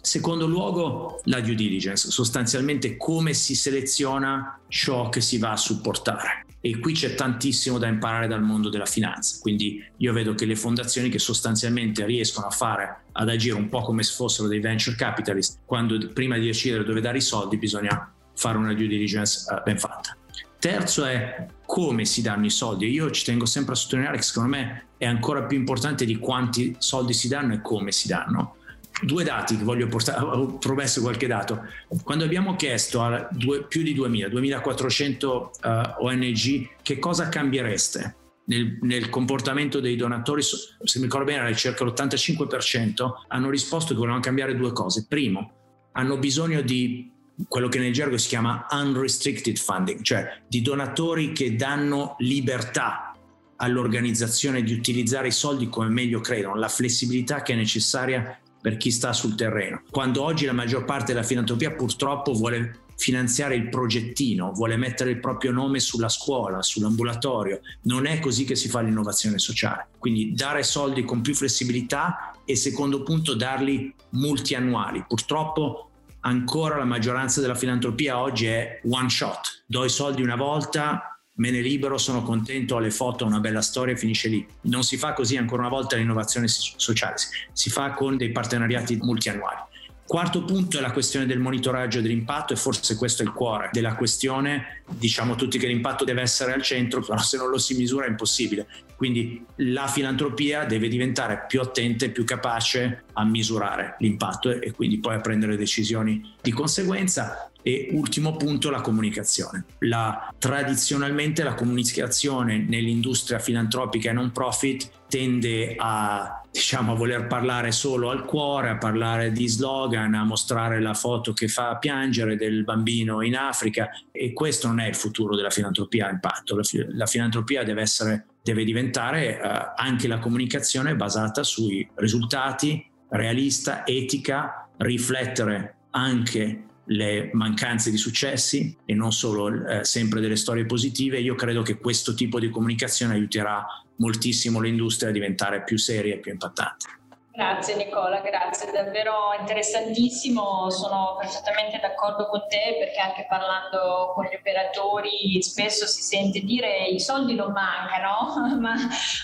Secondo 0.00 0.46
luogo, 0.46 1.20
la 1.24 1.40
due 1.40 1.54
diligence, 1.54 2.10
sostanzialmente 2.10 2.96
come 2.96 3.34
si 3.34 3.54
seleziona 3.54 4.58
ciò 4.66 5.08
che 5.08 5.20
si 5.20 5.38
va 5.38 5.52
a 5.52 5.56
supportare 5.56 6.46
e 6.64 6.78
qui 6.78 6.92
c'è 6.92 7.16
tantissimo 7.16 7.76
da 7.76 7.88
imparare 7.88 8.28
dal 8.28 8.40
mondo 8.40 8.68
della 8.68 8.86
finanza. 8.86 9.38
Quindi 9.40 9.84
io 9.96 10.12
vedo 10.12 10.34
che 10.34 10.46
le 10.46 10.54
fondazioni 10.54 11.08
che 11.08 11.18
sostanzialmente 11.18 12.06
riescono 12.06 12.46
a 12.46 12.50
fare, 12.50 13.02
ad 13.10 13.28
agire 13.28 13.56
un 13.56 13.68
po' 13.68 13.80
come 13.80 14.04
se 14.04 14.14
fossero 14.14 14.46
dei 14.46 14.60
venture 14.60 14.94
capitalist, 14.94 15.58
quando 15.66 15.98
prima 16.12 16.38
di 16.38 16.46
decidere 16.46 16.84
dove 16.84 17.00
dare 17.00 17.18
i 17.18 17.20
soldi 17.20 17.56
bisogna 17.56 18.12
fare 18.36 18.58
una 18.58 18.72
due 18.74 18.86
diligence 18.86 19.52
uh, 19.52 19.60
ben 19.64 19.76
fatta. 19.76 20.16
Terzo 20.60 21.04
è 21.04 21.48
come 21.66 22.04
si 22.04 22.22
danno 22.22 22.46
i 22.46 22.50
soldi. 22.50 22.88
Io 22.88 23.10
ci 23.10 23.24
tengo 23.24 23.44
sempre 23.44 23.72
a 23.72 23.76
sottolineare 23.76 24.18
che 24.18 24.22
secondo 24.22 24.50
me 24.50 24.86
è 24.96 25.06
ancora 25.06 25.42
più 25.42 25.58
importante 25.58 26.04
di 26.04 26.16
quanti 26.18 26.76
soldi 26.78 27.12
si 27.12 27.26
danno 27.26 27.54
e 27.54 27.60
come 27.60 27.90
si 27.90 28.06
danno 28.06 28.58
due 29.00 29.24
dati 29.24 29.56
che 29.56 29.64
voglio 29.64 29.86
portare, 29.86 30.24
ho 30.24 30.58
promesso 30.58 31.00
qualche 31.00 31.26
dato. 31.26 31.64
Quando 32.02 32.24
abbiamo 32.24 32.56
chiesto 32.56 33.02
a 33.02 33.28
due, 33.30 33.64
più 33.64 33.82
di 33.82 33.94
2000, 33.94 34.28
2400 34.28 35.50
uh, 35.62 36.04
ONG 36.04 36.68
che 36.82 36.98
cosa 36.98 37.28
cambiereste 37.28 38.16
nel, 38.46 38.78
nel, 38.82 39.08
comportamento 39.08 39.80
dei 39.80 39.96
donatori, 39.96 40.42
se 40.42 40.98
mi 40.98 41.04
ricordo 41.04 41.26
bene 41.26 41.54
circa 41.54 41.84
l'85%, 41.84 43.10
hanno 43.28 43.50
risposto 43.50 43.92
che 43.92 43.98
volevano 43.98 44.20
cambiare 44.20 44.56
due 44.56 44.72
cose. 44.72 45.06
Primo, 45.08 45.52
hanno 45.92 46.18
bisogno 46.18 46.60
di 46.60 47.10
quello 47.48 47.68
che 47.68 47.78
nel 47.78 47.92
gergo 47.92 48.18
si 48.18 48.28
chiama 48.28 48.66
unrestricted 48.70 49.56
funding, 49.56 50.02
cioè 50.02 50.42
di 50.46 50.60
donatori 50.60 51.32
che 51.32 51.56
danno 51.56 52.14
libertà 52.18 53.16
all'organizzazione 53.56 54.62
di 54.62 54.72
utilizzare 54.72 55.28
i 55.28 55.32
soldi 55.32 55.68
come 55.68 55.88
meglio 55.88 56.20
credono, 56.20 56.56
la 56.56 56.68
flessibilità 56.68 57.42
che 57.42 57.52
è 57.52 57.56
necessaria 57.56 58.38
per 58.62 58.76
chi 58.78 58.90
sta 58.90 59.12
sul 59.12 59.34
terreno. 59.34 59.82
Quando 59.90 60.22
oggi 60.22 60.46
la 60.46 60.52
maggior 60.52 60.84
parte 60.84 61.12
della 61.12 61.24
filantropia 61.24 61.72
purtroppo 61.72 62.32
vuole 62.32 62.80
finanziare 62.96 63.56
il 63.56 63.68
progettino, 63.68 64.52
vuole 64.52 64.76
mettere 64.76 65.10
il 65.10 65.18
proprio 65.18 65.50
nome 65.50 65.80
sulla 65.80 66.08
scuola, 66.08 66.62
sull'ambulatorio. 66.62 67.60
Non 67.82 68.06
è 68.06 68.20
così 68.20 68.44
che 68.44 68.54
si 68.54 68.68
fa 68.68 68.80
l'innovazione 68.80 69.38
sociale. 69.38 69.88
Quindi 69.98 70.32
dare 70.34 70.62
soldi 70.62 71.04
con 71.04 71.20
più 71.20 71.34
flessibilità 71.34 72.32
e 72.44 72.54
secondo 72.54 73.02
punto 73.02 73.34
darli 73.34 73.92
multiannuali. 74.10 75.04
Purtroppo 75.08 75.90
ancora 76.20 76.76
la 76.76 76.84
maggioranza 76.84 77.40
della 77.40 77.56
filantropia 77.56 78.20
oggi 78.20 78.46
è 78.46 78.80
one 78.88 79.08
shot. 79.08 79.64
Do 79.66 79.84
i 79.84 79.90
soldi 79.90 80.22
una 80.22 80.36
volta, 80.36 81.11
me 81.34 81.50
ne 81.50 81.60
libero, 81.60 81.98
sono 81.98 82.22
contento, 82.22 82.74
ho 82.74 82.78
le 82.78 82.90
foto, 82.90 83.24
una 83.24 83.40
bella 83.40 83.62
storia, 83.62 83.96
finisce 83.96 84.28
lì. 84.28 84.46
Non 84.62 84.82
si 84.84 84.96
fa 84.96 85.12
così 85.12 85.36
ancora 85.36 85.62
una 85.62 85.70
volta 85.70 85.96
l'innovazione 85.96 86.46
sociale, 86.48 87.16
si 87.52 87.70
fa 87.70 87.92
con 87.92 88.16
dei 88.16 88.30
partenariati 88.30 88.96
multiannuali. 89.00 89.70
Quarto 90.04 90.44
punto 90.44 90.76
è 90.76 90.82
la 90.82 90.90
questione 90.90 91.24
del 91.24 91.38
monitoraggio 91.38 92.02
dell'impatto 92.02 92.52
e 92.52 92.56
forse 92.56 92.96
questo 92.96 93.22
è 93.22 93.24
il 93.24 93.32
cuore 93.32 93.70
della 93.72 93.94
questione. 93.94 94.82
Diciamo 94.86 95.36
tutti 95.36 95.58
che 95.58 95.66
l'impatto 95.66 96.04
deve 96.04 96.20
essere 96.20 96.52
al 96.52 96.60
centro, 96.60 97.00
però 97.06 97.18
se 97.18 97.38
non 97.38 97.48
lo 97.48 97.56
si 97.56 97.74
misura 97.76 98.04
è 98.04 98.10
impossibile. 98.10 98.66
Quindi 98.94 99.42
la 99.56 99.86
filantropia 99.86 100.64
deve 100.64 100.88
diventare 100.88 101.44
più 101.48 101.62
attenta 101.62 102.04
e 102.04 102.10
più 102.10 102.24
capace 102.24 103.04
a 103.14 103.24
misurare 103.24 103.96
l'impatto 104.00 104.50
e 104.50 104.72
quindi 104.72 104.98
poi 104.98 105.14
a 105.14 105.20
prendere 105.20 105.56
decisioni 105.56 106.34
di 106.42 106.52
conseguenza. 106.52 107.50
E 107.62 107.88
ultimo 107.92 108.36
punto, 108.36 108.70
la 108.70 108.80
comunicazione. 108.80 109.64
La, 109.80 110.32
tradizionalmente 110.38 111.42
la 111.42 111.54
comunicazione 111.54 112.58
nell'industria 112.58 113.38
filantropica 113.38 114.10
e 114.10 114.12
non 114.12 114.32
profit 114.32 114.90
tende 115.08 115.74
a, 115.76 116.42
diciamo, 116.50 116.92
a 116.92 116.94
voler 116.96 117.26
parlare 117.26 117.70
solo 117.70 118.10
al 118.10 118.24
cuore, 118.24 118.70
a 118.70 118.78
parlare 118.78 119.30
di 119.30 119.46
slogan, 119.46 120.14
a 120.14 120.24
mostrare 120.24 120.80
la 120.80 120.94
foto 120.94 121.32
che 121.32 121.48
fa 121.48 121.76
piangere 121.76 122.36
del 122.36 122.64
bambino 122.64 123.22
in 123.22 123.36
Africa 123.36 123.90
e 124.10 124.32
questo 124.32 124.68
non 124.68 124.80
è 124.80 124.88
il 124.88 124.94
futuro 124.94 125.36
della 125.36 125.50
filantropia 125.50 126.08
a 126.08 126.10
impatto. 126.10 126.56
La, 126.56 126.62
la 126.94 127.06
filantropia 127.06 127.62
deve, 127.62 127.82
essere, 127.82 128.26
deve 128.42 128.64
diventare 128.64 129.38
eh, 129.38 129.72
anche 129.76 130.08
la 130.08 130.18
comunicazione 130.18 130.96
basata 130.96 131.42
sui 131.42 131.88
risultati, 131.96 132.84
realista, 133.10 133.86
etica, 133.86 134.68
riflettere 134.78 135.76
anche 135.90 136.64
le 136.86 137.30
mancanze 137.32 137.90
di 137.90 137.96
successi 137.96 138.76
e 138.84 138.94
non 138.94 139.12
solo 139.12 139.66
eh, 139.66 139.84
sempre 139.84 140.20
delle 140.20 140.36
storie 140.36 140.66
positive, 140.66 141.20
io 141.20 141.34
credo 141.34 141.62
che 141.62 141.78
questo 141.78 142.14
tipo 142.14 142.40
di 142.40 142.50
comunicazione 142.50 143.14
aiuterà 143.14 143.64
moltissimo 143.96 144.60
l'industria 144.60 145.10
a 145.10 145.12
diventare 145.12 145.62
più 145.62 145.78
seria 145.78 146.14
e 146.14 146.18
più 146.18 146.32
impattante. 146.32 147.01
Grazie 147.34 147.76
Nicola, 147.76 148.20
grazie, 148.20 148.70
davvero 148.70 149.32
interessantissimo, 149.40 150.68
sono 150.68 151.16
perfettamente 151.18 151.78
d'accordo 151.80 152.26
con 152.26 152.44
te 152.46 152.76
perché 152.78 153.00
anche 153.00 153.24
parlando 153.26 154.12
con 154.14 154.26
gli 154.26 154.34
operatori 154.34 155.40
spesso 155.40 155.86
si 155.86 156.02
sente 156.02 156.40
dire 156.40 156.84
i 156.88 157.00
soldi 157.00 157.34
non 157.34 157.52
mancano, 157.52 158.34
ma 158.60 158.74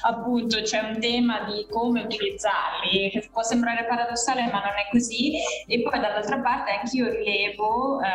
appunto 0.04 0.62
c'è 0.62 0.78
un 0.78 0.98
tema 0.98 1.40
di 1.40 1.66
come 1.70 2.00
utilizzarli, 2.00 3.28
può 3.30 3.42
sembrare 3.42 3.84
paradossale 3.84 4.40
ma 4.50 4.60
non 4.60 4.72
è 4.78 4.88
così. 4.90 5.36
E 5.66 5.82
poi 5.82 6.00
dall'altra 6.00 6.38
parte 6.38 6.78
anch'io 6.80 7.10
rilevo 7.10 8.00
eh, 8.00 8.06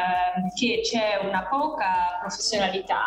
che 0.55 0.81
c'è 0.81 1.19
una 1.21 1.45
poca 1.47 2.17
professionalità 2.19 3.03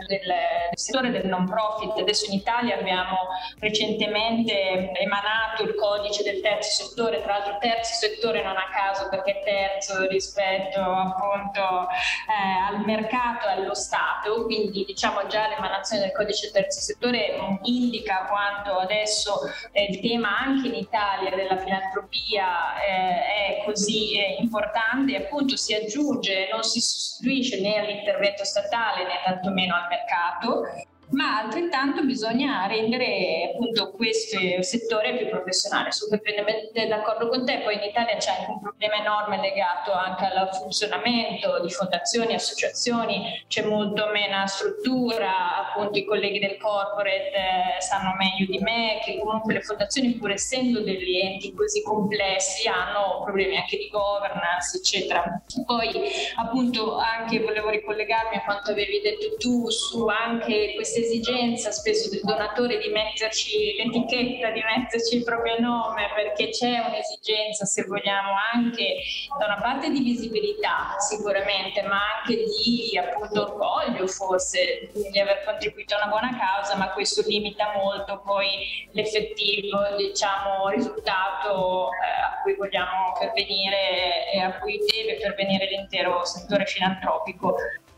eh, 0.00 0.06
del, 0.06 0.26
del 0.26 0.78
settore 0.78 1.10
del 1.10 1.26
non 1.26 1.46
profit, 1.46 1.98
adesso 1.98 2.24
in 2.30 2.38
Italia 2.38 2.78
abbiamo 2.78 3.18
recentemente 3.58 4.92
emanato 4.98 5.62
il 5.62 5.74
codice 5.74 6.04
codice 6.06 6.22
del 6.22 6.40
terzo 6.40 6.84
settore, 6.84 7.20
tra 7.22 7.38
l'altro 7.38 7.58
terzo 7.58 7.94
settore 7.94 8.42
non 8.42 8.56
a 8.56 8.68
caso 8.72 9.08
perché 9.08 9.42
terzo 9.44 10.06
rispetto 10.06 10.80
appunto 10.80 11.88
eh, 11.90 12.74
al 12.74 12.84
mercato 12.84 13.48
e 13.48 13.52
allo 13.52 13.74
Stato, 13.74 14.44
quindi 14.44 14.84
diciamo 14.84 15.26
già 15.26 15.48
l'emanazione 15.48 16.02
del 16.02 16.12
codice 16.12 16.50
del 16.50 16.62
terzo 16.62 16.80
settore 16.80 17.58
indica 17.62 18.26
quanto 18.28 18.78
adesso 18.78 19.40
eh, 19.72 19.86
il 19.86 20.00
tema 20.00 20.38
anche 20.38 20.68
in 20.68 20.74
Italia 20.74 21.34
della 21.34 21.56
filantropia 21.56 22.80
eh, 22.80 23.60
è 23.60 23.62
così 23.64 24.18
eh, 24.18 24.36
importante 24.40 25.16
appunto 25.16 25.56
si 25.56 25.74
aggiunge, 25.74 26.48
non 26.52 26.62
si 26.62 26.80
sostituisce 26.80 27.60
né 27.60 27.78
all'intervento 27.78 28.44
statale 28.44 29.04
né 29.04 29.20
tantomeno 29.24 29.74
al 29.74 29.88
mercato 29.88 30.84
ma 31.10 31.38
altrettanto 31.38 32.04
bisogna 32.04 32.66
rendere 32.66 33.52
appunto 33.52 33.90
questo 33.92 34.38
settore 34.62 35.16
più 35.16 35.28
professionale. 35.28 35.92
Sono 35.92 36.10
completamente 36.10 36.86
d'accordo 36.86 37.28
con 37.28 37.44
te, 37.44 37.60
poi 37.60 37.74
in 37.74 37.82
Italia 37.82 38.16
c'è 38.16 38.30
anche 38.30 38.50
un 38.50 38.60
problema 38.60 38.96
enorme 38.96 39.40
legato 39.40 39.92
anche 39.92 40.24
al 40.24 40.48
funzionamento 40.54 41.60
di 41.60 41.70
fondazioni, 41.70 42.34
associazioni, 42.34 43.44
c'è 43.48 43.62
molto 43.62 44.06
meno 44.12 44.46
struttura, 44.46 45.66
appunto 45.66 45.98
i 45.98 46.04
colleghi 46.04 46.38
del 46.38 46.56
corporate 46.58 47.30
eh, 47.32 47.80
sanno 47.80 48.14
meglio 48.16 48.46
di 48.50 48.58
me 48.58 49.00
che 49.04 49.18
comunque 49.18 49.54
le 49.54 49.60
fondazioni 49.60 50.14
pur 50.14 50.30
essendo 50.30 50.80
degli 50.80 51.18
enti 51.18 51.54
così 51.54 51.82
complessi 51.82 52.68
hanno 52.68 53.22
problemi 53.24 53.56
anche 53.56 53.76
di 53.76 53.88
governance 53.88 54.78
eccetera. 54.78 55.42
Poi 55.64 55.90
appunto 56.36 56.96
anche 56.96 57.40
volevo 57.40 57.70
ricollegarmi 57.70 58.36
a 58.36 58.42
quanto 58.42 58.70
avevi 58.72 59.00
detto 59.00 59.36
tu 59.36 59.68
su 59.70 60.06
anche 60.06 60.72
queste 60.74 60.95
questa 60.96 61.00
esigenza 61.00 61.70
spesso 61.70 62.08
del 62.08 62.20
donatore 62.22 62.78
di 62.78 62.88
metterci 62.88 63.74
l'etichetta, 63.76 64.50
di 64.50 64.62
metterci 64.62 65.16
il 65.16 65.24
proprio 65.24 65.58
nome, 65.58 66.08
perché 66.14 66.48
c'è 66.48 66.78
un'esigenza, 66.78 67.64
se 67.66 67.84
vogliamo, 67.84 68.32
anche 68.52 68.96
da 69.38 69.46
una 69.46 69.60
parte 69.60 69.90
di 69.90 70.00
visibilità 70.00 70.96
sicuramente, 70.98 71.82
ma 71.82 71.98
anche 72.16 72.36
di 72.36 72.96
appunto 72.96 73.42
orgoglio 73.42 74.06
forse 74.06 74.90
di 74.92 75.20
aver 75.20 75.44
contribuito 75.44 75.94
a 75.94 75.98
una 75.98 76.08
buona 76.08 76.38
causa, 76.38 76.76
ma 76.76 76.90
questo 76.92 77.22
limita 77.26 77.72
molto 77.76 78.22
poi 78.24 78.88
l'effettivo 78.92 79.78
diciamo, 79.96 80.68
risultato 80.68 81.90
eh, 81.90 82.22
a 82.24 82.40
cui 82.42 82.54
vogliamo 82.54 83.12
pervenire 83.18 84.32
e 84.32 84.40
a 84.40 84.58
cui 84.58 84.78
deve 84.78 85.18
pervenire 85.20 85.66
l'intero 85.68 86.24
settore 86.24 86.64
filantropico. 86.64 87.56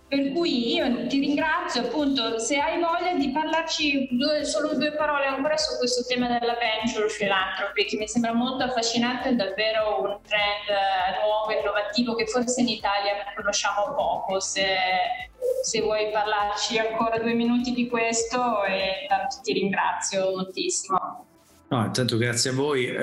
Per 0.09 0.33
cui 0.33 0.73
io 0.75 1.07
ti 1.07 1.19
ringrazio 1.19 1.83
appunto 1.83 2.39
se 2.39 2.59
hai 2.59 2.81
voglia 2.81 3.13
di 3.13 3.31
parlarci 3.31 4.09
due, 4.13 4.43
solo 4.43 4.75
due 4.75 4.93
parole 4.93 5.27
ancora 5.27 5.59
su 5.59 5.77
questo 5.77 6.03
tema 6.09 6.27
della 6.39 6.57
venture 6.57 7.09
philanthropy 7.09 7.85
che 7.85 7.99
mi 7.99 8.09
sembra 8.09 8.33
molto 8.33 8.65
affascinante, 8.65 9.29
è 9.29 9.35
davvero 9.35 10.01
un 10.01 10.19
trend 10.27 10.69
eh, 10.71 11.27
nuovo, 11.27 11.53
innovativo 11.53 12.15
che 12.15 12.27
forse 12.27 12.63
in 12.63 12.69
Italia 12.69 13.17
conosciamo 13.37 13.93
poco. 13.95 14.41
Se, 14.41 14.65
se 15.63 15.83
vuoi 15.83 16.11
parlarci 16.11 16.79
ancora 16.79 17.19
due 17.19 17.35
minuti 17.35 17.73
di 17.73 17.87
questo 17.87 18.65
e 18.65 19.05
tanto 19.09 19.41
ti 19.43 19.53
ringrazio 19.53 20.31
moltissimo. 20.31 21.28
No, 21.71 21.85
intanto 21.85 22.17
grazie 22.17 22.51
a 22.51 22.55
voi. 22.55 22.87
Eh, 22.87 22.97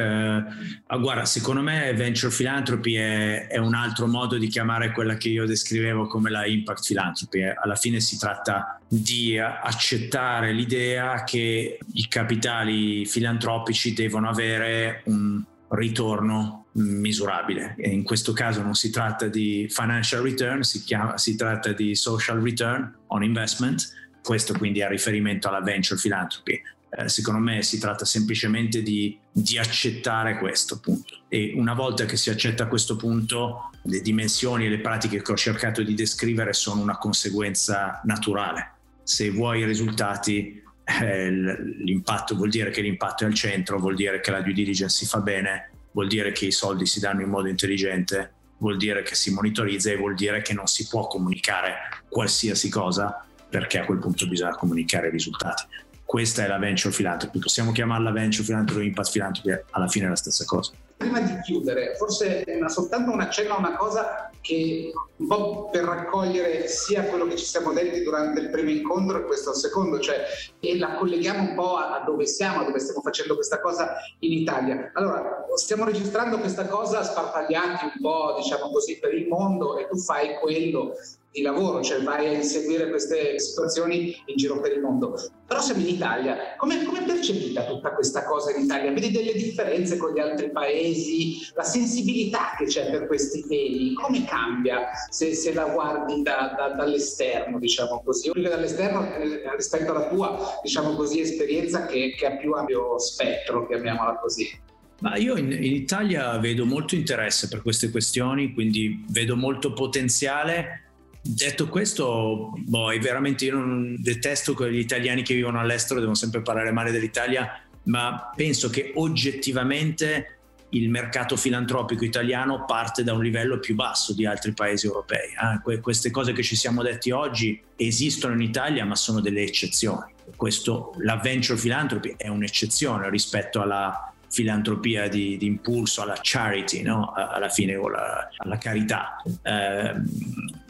ah, 0.88 0.98
guarda, 0.98 1.26
secondo 1.26 1.62
me 1.62 1.94
venture 1.94 2.34
philanthropy 2.34 2.96
è, 2.96 3.48
è, 3.48 3.58
un 3.58 3.76
altro 3.76 4.08
modo 4.08 4.38
di 4.38 4.48
chiamare 4.48 4.92
quella 4.92 5.18
che 5.18 5.30
io 5.30 5.46
descrivevo 5.46 6.08
come 6.08 6.32
la 6.32 6.48
impact 6.48 6.84
philanthropy. 6.84 7.42
Eh, 7.42 7.56
alla 7.62 7.76
fine 7.76 8.00
si 8.00 8.18
tratta 8.18 8.80
di 8.88 9.38
accettare 9.38 10.52
l'idea 10.52 11.24
che 11.24 11.78
i 11.94 12.08
capitali 12.08 13.06
filantropici 13.06 13.94
devono 13.94 14.30
avere 14.30 15.04
un 15.06 15.44
ritorno 15.70 16.66
misurabile. 16.72 17.76
E 17.78 17.90
in 17.90 18.02
questo 18.02 18.34
caso 18.34 18.64
non 18.64 18.74
si 18.74 18.90
tratta 18.90 19.28
di 19.28 19.68
financial 19.70 20.24
return, 20.24 20.64
si, 20.64 20.84
chiama, 20.84 21.20
si 21.20 21.36
tratta 21.36 21.72
di 21.72 21.94
social 21.94 22.42
return 22.42 22.92
on 23.08 23.24
investment. 23.24 23.94
Questo 24.24 24.54
quindi 24.54 24.80
è 24.80 24.88
riferimento 24.88 25.50
alla 25.50 25.62
venture 25.62 26.00
philanthropy 26.02 26.60
eh, 26.98 27.10
secondo 27.10 27.40
me 27.40 27.62
si 27.62 27.78
tratta 27.78 28.06
semplicemente 28.06 28.82
di, 28.82 29.18
di, 29.30 29.58
accettare 29.58 30.38
questo 30.38 30.80
punto 30.80 31.24
e 31.28 31.54
una 31.56 31.74
volta 31.74 32.06
che 32.06 32.16
si 32.16 32.30
accetta 32.30 32.68
questo 32.68 32.96
punto 32.96 33.72
le 33.84 34.00
dimensioni 34.02 34.66
e 34.66 34.70
le 34.70 34.80
pratiche 34.80 35.22
che 35.22 35.32
ho 35.32 35.36
cercato 35.36 35.84
di 35.84 35.94
descrivere 35.94 36.54
sono 36.54 36.82
una 36.82 36.98
conseguenza 36.98 38.00
naturale. 38.06 38.72
Se 39.04 39.30
vuoi 39.30 39.60
i 39.60 39.66
risultati 39.66 40.64
eh, 41.02 41.32
l'impatto 41.32 42.36
vuol 42.36 42.50
dire 42.50 42.70
che 42.70 42.82
l'impatto 42.82 43.24
è 43.24 43.28
al 43.28 43.34
centro, 43.34 43.80
vuol 43.80 43.96
dire 43.96 44.22
che 44.22 44.32
la 44.32 44.42
due 44.42 44.54
diligence 44.54 44.96
si 44.96 45.06
fa 45.06 45.20
bene, 45.20 45.72
vuol 45.92 46.08
dire 46.08 46.32
che 46.32 46.46
i 46.46 46.52
soldi 46.52 46.86
si 46.86 47.00
danno 47.00 47.22
in 47.22 47.30
modo 47.30 47.50
intelligente, 47.50 48.32
vuol 48.60 48.78
dire 48.78 49.02
che 49.02 49.16
si 49.16 49.34
monitorizza 49.34 49.92
e 49.92 49.98
vuol 49.98 50.16
dire 50.16 50.42
che 50.42 50.54
non 50.54 50.68
si 50.68 50.88
può 50.88 51.08
comunicare 51.08 51.76
qualsiasi 52.08 52.70
cosa 52.70 53.26
perché 53.50 53.80
a 53.80 53.86
quel 53.86 54.00
punto 54.00 54.28
bisogna 54.28 54.56
comunicare 54.56 55.08
i 55.08 55.12
risultati 55.12 55.64
questa 56.06 56.44
è 56.44 56.48
la 56.48 56.60
venture 56.60 56.94
philanthropy, 56.94 57.40
possiamo 57.40 57.72
chiamarla 57.72 58.12
venture 58.12 58.44
philanthropy 58.44 58.82
o 58.82 58.84
impact 58.86 59.12
philanthropy, 59.12 59.64
alla 59.72 59.88
fine 59.88 60.06
è 60.06 60.10
la 60.10 60.16
stessa 60.16 60.46
cosa. 60.46 60.72
Prima 60.98 61.20
di 61.20 61.42
chiudere, 61.42 61.96
forse 61.98 62.44
una, 62.48 62.70
soltanto 62.70 63.12
un 63.12 63.20
accenno 63.20 63.56
a 63.56 63.58
una 63.58 63.76
cosa 63.76 64.30
che 64.40 64.94
un 65.18 65.28
po' 65.28 65.70
per 65.70 65.84
raccogliere 65.84 66.68
sia 66.68 67.04
quello 67.06 67.26
che 67.26 67.36
ci 67.36 67.46
siamo 67.46 67.74
detti 67.74 68.04
durante 68.04 68.40
il 68.40 68.50
primo 68.50 68.70
incontro 68.70 69.18
e 69.18 69.26
questo 69.26 69.50
al 69.50 69.56
secondo, 69.56 70.00
cioè 70.00 70.24
e 70.60 70.78
la 70.78 70.96
colleghiamo 70.96 71.50
un 71.50 71.56
po' 71.56 71.76
a, 71.78 72.02
dove 72.06 72.28
siamo, 72.28 72.62
a 72.62 72.64
dove 72.66 72.80
stiamo 72.80 73.02
facendo 73.02 73.34
questa 73.34 73.60
cosa 73.60 73.96
in 74.20 74.32
Italia. 74.32 74.92
Allora, 74.94 75.46
stiamo 75.56 75.84
registrando 75.84 76.38
questa 76.38 76.68
cosa 76.68 77.04
sparpagliati 77.04 77.86
un 77.86 78.02
po', 78.02 78.36
diciamo 78.38 78.70
così, 78.70 79.00
per 79.00 79.14
il 79.14 79.28
mondo 79.28 79.78
e 79.78 79.88
tu 79.88 79.98
fai 79.98 80.36
quello 80.40 80.94
di 81.36 81.42
lavoro, 81.42 81.82
cioè 81.84 82.02
vai 82.02 82.28
a 82.28 82.32
inseguire 82.32 82.90
queste 82.90 83.38
situazioni 83.40 84.16
in 84.26 84.36
giro 84.38 84.62
per 84.62 84.72
il 84.72 84.80
mondo. 84.80 85.20
Però 85.46 85.60
siamo 85.60 85.82
in 85.82 85.90
Italia, 85.90 86.56
come 86.56 86.82
è 86.82 87.04
percepita 87.06 87.66
tutta 87.66 87.94
questa 87.94 88.24
cosa 88.24 88.56
in 88.56 88.64
Italia? 88.64 88.92
Vedi 88.94 89.12
delle 89.12 89.34
differenze 89.34 89.98
con 89.98 90.14
gli 90.14 90.20
altri 90.20 90.50
paesi? 90.50 91.40
La 91.54 91.64
sensibilità 91.64 92.56
che 92.58 92.66
c'è 92.66 92.90
per 92.90 93.08
questi 93.08 93.46
temi, 93.46 93.94
come 93.96 94.24
cambia 94.24 94.88
se, 95.10 95.36
se 95.36 95.54
la 95.54 95.66
guardi 95.66 96.22
da, 96.22 96.56
da, 96.58 96.70
dall'esterno, 96.70 97.60
diciamo 97.60 98.02
così? 98.04 98.32
Io 98.34 98.50
dall'esterno 98.50 99.06
eh, 99.14 99.42
rispetto 99.58 99.92
alla 99.92 100.08
tua, 100.08 100.60
diciamo 100.64 100.96
così, 100.96 101.20
esperienza 101.20 101.86
che, 101.86 102.16
che 102.18 102.26
ha 102.26 102.38
più 102.38 102.54
ampio 102.54 102.98
spettro, 102.98 103.68
chiamiamola 103.68 104.20
così. 104.20 104.64
Ma 105.02 105.18
io 105.18 105.36
in, 105.36 105.52
in, 105.52 105.74
Italia 105.74 106.38
vedo 106.38 106.66
molto 106.66 106.96
interesse 106.96 107.50
per 107.50 107.62
queste 107.62 107.92
questioni, 107.92 108.54
quindi 108.54 109.04
vedo 109.10 109.36
molto 109.36 109.74
potenziale 109.74 110.85
Detto 111.28 111.68
questo, 111.70 112.54
boh, 112.56 112.96
veramente 113.02 113.46
io 113.46 113.56
non 113.56 113.96
detesto 114.00 114.54
gli 114.70 114.78
italiani 114.78 115.24
che 115.24 115.34
vivono 115.34 115.60
all'estero, 115.60 116.00
devono 116.00 116.16
sempre 116.16 116.44
parlare 116.44 116.72
male 116.72 116.92
dell'Italia, 116.92 117.60
ma 117.86 118.32
penso 118.36 118.70
che 118.70 118.92
oggettivamente 118.94 120.38
il 120.70 120.90
mercato 120.90 121.36
filantropico 121.36 122.04
italiano 122.04 122.66
parte 122.66 123.04
da 123.04 123.14
un 123.14 123.24
livello 123.24 123.60
più 123.60 123.74
basso 123.74 124.14
di 124.14 124.28
altri 124.28 124.54
paesi 124.54 124.86
europei. 124.86 125.30
Eh? 125.30 125.62
Que- 125.64 125.80
queste 125.80 126.12
cose 126.12 126.32
che 126.32 126.44
ci 126.44 126.56
siamo 126.56 126.84
detti 126.84 127.10
oggi 127.10 127.60
esistono 127.76 128.36
in 128.36 128.42
Italia, 128.42 128.86
ma 128.86 128.96
sono 128.96 129.20
delle 129.20 129.42
eccezioni. 129.42 130.14
Questo, 130.36 130.94
la 131.00 131.18
venture 131.18 131.60
philanthropy 131.60 132.14
è 132.18 132.28
un'eccezione 132.28 133.10
rispetto 133.10 133.62
alla 133.62 134.14
filantropia 134.30 135.08
di, 135.08 135.38
di 135.38 135.46
impulso, 135.46 136.02
alla 136.02 136.18
charity, 136.22 136.82
no? 136.82 137.14
alla 137.14 137.48
fine 137.50 137.76
alla, 137.76 138.28
alla 138.38 138.58
carità. 138.58 139.16
Eh, 139.42 139.94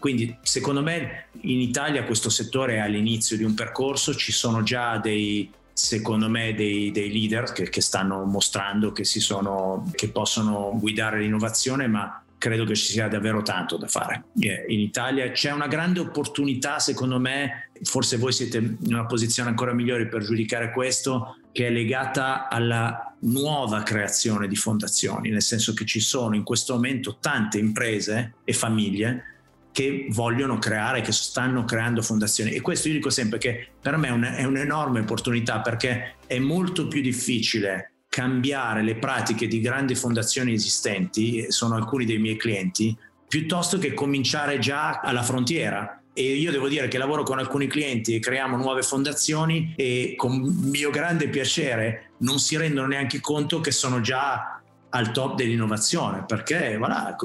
quindi 0.06 0.38
secondo 0.44 0.84
me 0.84 1.30
in 1.42 1.60
Italia 1.60 2.04
questo 2.04 2.30
settore 2.30 2.76
è 2.76 2.78
all'inizio 2.78 3.36
di 3.38 3.44
un 3.44 3.56
percorso, 3.56 4.14
ci 4.14 4.32
sono 4.32 4.62
già 4.62 5.00
dei, 5.00 5.52
secondo 5.74 6.30
me 6.30 6.54
dei, 6.54 6.92
dei 6.92 7.12
leader 7.12 7.52
che, 7.52 7.70
che, 7.70 7.82
stanno 7.82 8.24
mostrando 8.24 8.92
che, 8.92 9.04
sono, 9.04 9.90
che 9.96 10.10
possono 10.10 10.74
guidare 10.76 11.22
l'innovazione, 11.22 11.88
ma 11.88 12.24
credo 12.38 12.66
che 12.66 12.76
ci 12.76 12.86
sia 12.86 13.08
davvero 13.08 13.42
tanto 13.42 13.78
da 13.78 13.88
fare. 13.88 14.26
In 14.36 14.80
Italia 14.80 15.32
c'è 15.32 15.52
una 15.52 15.66
grande 15.66 16.02
opportunità, 16.02 16.78
secondo 16.78 17.20
me, 17.20 17.72
forse 17.82 18.18
voi 18.18 18.32
siete 18.32 18.58
in 18.60 18.94
una 18.94 19.08
posizione 19.08 19.50
ancora 19.50 19.74
migliore 19.74 20.06
per 20.08 20.22
giudicare 20.22 20.72
questo, 20.72 21.38
che 21.52 21.66
è 21.66 21.72
legata 21.72 22.48
alla 22.48 23.12
nuova 23.22 23.82
creazione 23.82 24.48
di 24.48 24.56
fondazioni, 24.56 25.32
nel 25.32 25.42
senso 25.42 25.74
che 25.74 25.84
ci 25.84 26.00
sono 26.00 26.36
in 26.36 26.44
questo 26.44 26.76
momento 26.76 27.18
tante 27.20 27.58
imprese 27.58 28.36
e 28.44 28.54
famiglie 28.54 29.34
che 29.76 30.08
vogliono 30.08 30.58
creare, 30.58 31.02
che 31.02 31.12
stanno 31.12 31.66
creando 31.66 32.02
fondazioni. 32.02 32.52
E 32.52 32.62
questo 32.62 32.88
io 32.88 32.94
dico 32.94 33.10
sempre 33.10 33.40
che 33.40 33.72
per 33.82 33.98
me 33.98 34.08
è, 34.08 34.12
un, 34.12 34.24
è 34.24 34.46
un'enorme 34.46 35.02
opportunità 35.02 35.60
perché 35.60 36.16
è 36.28 36.40
molto 36.40 36.88
più 36.88 37.02
difficile 37.02 37.96
cambiare 38.08 38.84
le 38.84 38.96
pratiche 38.96 39.48
di 39.48 39.60
grandi 39.60 39.94
fondazioni 39.94 40.54
esistenti, 40.54 41.52
sono 41.52 41.76
alcuni 41.76 42.06
dei 42.06 42.20
miei 42.20 42.38
clienti, 42.38 42.98
piuttosto 43.28 43.78
che 43.78 43.94
cominciare 43.94 44.60
già 44.60 45.02
alla 45.02 45.24
frontiera. 45.24 46.02
E 46.14 46.24
io 46.24 46.52
devo 46.52 46.70
dire 46.70 46.88
che 46.88 46.98
lavoro 46.98 47.24
con 47.24 47.40
alcuni 47.40 47.68
clienti 47.68 48.16
e 48.16 48.20
creiamo 48.20 48.56
nuove 48.56 48.82
fondazioni 48.82 49.74
e 49.76 50.14
con 50.16 50.40
mio 50.72 50.90
grande 50.90 51.28
piacere 51.28 52.12
non 52.20 52.40
si 52.40 52.56
rendono 52.56 52.88
neanche 52.88 53.20
conto 53.20 53.60
che 53.60 53.72
sono 53.72 54.00
già 54.00 54.62
al 54.96 55.12
top 55.12 55.36
dell'innovazione 55.36 56.24
perché 56.26 56.78
voilà, 56.78 57.16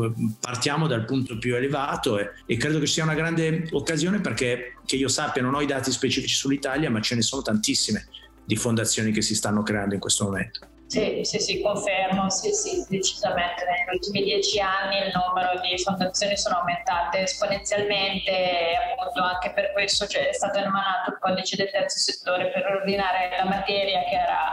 partiamo 0.40 0.88
dal 0.88 1.04
punto 1.04 1.38
più 1.38 1.54
elevato 1.54 2.18
e, 2.18 2.32
e, 2.44 2.56
credo 2.56 2.80
che 2.80 2.86
sia 2.86 3.04
una 3.04 3.14
grande 3.14 3.68
occasione 3.70 4.20
perché 4.20 4.74
che 4.84 4.96
io 4.96 5.08
sappia 5.08 5.40
non 5.40 5.54
ho 5.54 5.60
i 5.60 5.66
dati 5.66 5.92
specifici 5.92 6.34
sull'Italia 6.34 6.90
ma 6.90 7.00
ce 7.00 7.14
ne 7.14 7.22
sono 7.22 7.42
tantissime 7.42 8.08
di 8.44 8.56
fondazioni 8.56 9.12
che 9.12 9.22
si 9.22 9.36
stanno 9.36 9.62
creando 9.62 9.94
in 9.94 10.00
questo 10.00 10.24
momento. 10.24 10.66
Sì, 10.88 11.20
sì, 11.22 11.38
sì, 11.38 11.60
confermo, 11.62 12.28
sì, 12.30 12.50
sì, 12.50 12.84
decisamente. 12.88 13.62
Negli 13.64 13.94
ultimi 13.94 14.24
dieci 14.24 14.58
anni 14.58 14.96
il 14.96 15.12
numero 15.14 15.60
di 15.60 15.80
fondazioni 15.80 16.36
sono 16.36 16.56
aumentate 16.56 17.22
esponenzialmente 17.22 18.28
e 18.28 18.74
appunto 18.74 19.22
anche 19.22 19.52
per 19.52 19.70
questo 19.70 20.08
cioè, 20.08 20.30
è 20.30 20.32
stato 20.32 20.58
emanato 20.58 21.10
il 21.12 21.18
codice 21.20 21.54
del 21.54 21.70
terzo 21.70 21.96
settore 21.96 22.50
per 22.50 22.66
ordinare 22.66 23.30
la 23.38 23.48
materia 23.48 24.02
che 24.02 24.16
era 24.16 24.50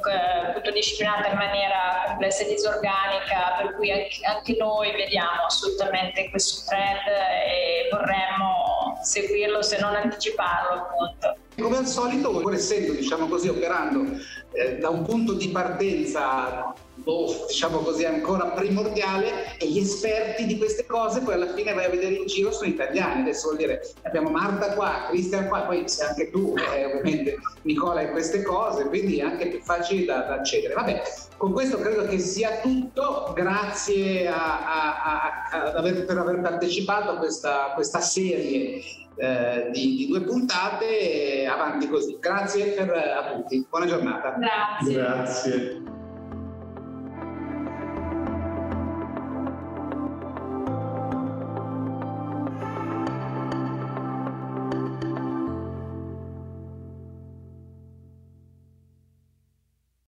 appunto 0.00 0.70
disciplinata 0.70 1.28
in 1.28 1.36
maniera 1.36 2.04
complessa 2.06 2.42
e 2.42 2.48
disorganica, 2.48 3.56
per 3.58 3.74
cui 3.76 3.90
anche, 3.90 4.56
noi 4.58 4.92
vediamo 4.92 5.44
assolutamente 5.46 6.30
questo 6.30 6.68
trend 6.68 7.06
e 7.06 7.88
vorremmo 7.90 8.98
seguirlo 9.02 9.62
se 9.62 9.78
non 9.80 9.94
anticiparlo 9.94 10.72
appunto. 10.72 11.36
Come 11.60 11.76
al 11.76 11.86
solito, 11.86 12.30
pur 12.30 12.54
essendo 12.54 12.92
diciamo 12.92 13.28
così, 13.28 13.48
operando 13.48 14.04
eh, 14.52 14.78
da 14.78 14.88
un 14.88 15.04
punto 15.04 15.34
di 15.34 15.48
partenza 15.48 16.74
boh, 17.04 17.44
diciamo 17.46 17.78
così 17.78 18.04
ancora 18.04 18.46
primordiale 18.46 19.56
e 19.58 19.68
gli 19.68 19.78
esperti 19.78 20.46
di 20.46 20.56
queste 20.56 20.86
cose 20.86 21.20
poi 21.20 21.34
alla 21.34 21.52
fine 21.52 21.74
vai 21.74 21.84
a 21.84 21.90
vedere 21.90 22.14
in 22.14 22.26
giro 22.26 22.50
sono 22.50 22.68
italiani 22.68 23.20
adesso 23.20 23.48
vuol 23.48 23.58
dire 23.58 23.82
abbiamo 24.02 24.30
Marta 24.30 24.72
qua, 24.72 25.04
Cristian 25.08 25.48
qua 25.48 25.60
poi 25.60 25.86
sei 25.86 26.08
anche 26.08 26.30
tu 26.30 26.54
eh, 26.56 26.86
ovviamente 26.86 27.36
Nicola 27.62 28.00
in 28.00 28.10
queste 28.10 28.42
cose 28.42 28.86
quindi 28.86 29.18
è 29.18 29.22
anche 29.22 29.48
più 29.48 29.60
facile 29.60 30.06
da, 30.06 30.22
da, 30.22 30.34
accedere 30.36 30.74
vabbè 30.74 31.02
con 31.36 31.52
questo 31.52 31.78
credo 31.78 32.06
che 32.06 32.18
sia 32.18 32.60
tutto 32.62 33.32
grazie 33.34 34.26
a, 34.26 34.64
a, 34.64 35.48
a, 35.50 35.72
aver, 35.72 36.06
per 36.06 36.16
aver 36.16 36.40
partecipato 36.40 37.10
a 37.10 37.16
questa, 37.18 37.72
questa 37.74 38.00
serie 38.00 38.80
eh, 39.16 39.68
di, 39.72 39.96
di, 39.96 40.06
due 40.08 40.22
puntate 40.22 41.46
avanti 41.46 41.88
così. 41.88 42.16
Grazie 42.18 42.72
per, 42.72 42.90
a 42.90 43.32
tutti, 43.32 43.64
buona 43.70 43.86
giornata. 43.86 44.36
Grazie. 44.36 44.92
Grazie. 44.92 45.82